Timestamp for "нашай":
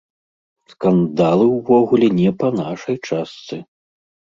2.59-2.95